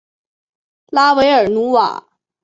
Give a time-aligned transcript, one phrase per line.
[0.87, 2.07] 拉韦尔努瓦。